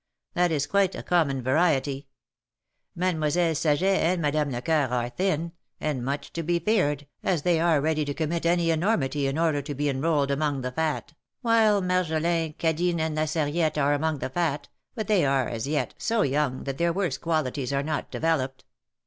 [0.33, 2.07] That is quite a common variety.
[2.95, 7.79] Mademoiselle Saget and Madame Lecoeur are Thin, and much to be feared, as they are
[7.79, 12.53] ready to commit any enormity in order to be enrolled among the Fat, while Marjolin,
[12.57, 16.63] Cadine, and La Sarriette are among the Fat, but they are, as yet, so young
[16.63, 18.65] that their worst qualities are not developed.